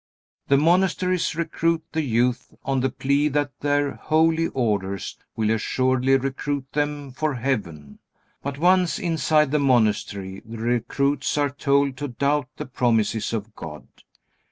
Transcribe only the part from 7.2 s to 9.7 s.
heaven. But once inside the